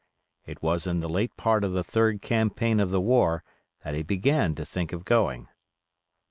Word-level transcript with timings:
It 0.47 0.63
was 0.63 0.87
in 0.87 0.99
the 0.99 1.07
late 1.07 1.37
part 1.37 1.63
of 1.63 1.73
the 1.73 1.83
third 1.83 2.23
campaign 2.23 2.79
of 2.79 2.89
the 2.89 2.99
war 2.99 3.43
that 3.83 3.93
he 3.93 4.01
began 4.01 4.55
to 4.55 4.65
think 4.65 4.93
of 4.93 5.05
going. 5.05 5.47